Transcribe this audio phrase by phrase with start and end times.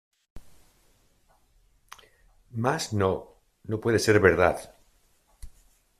[2.63, 3.11] Mas no,
[3.63, 4.57] no puede ser verdad